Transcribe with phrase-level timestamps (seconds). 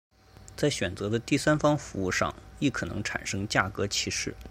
[0.57, 4.33] 在选择的第三方服务上亦可能产生价格歧视。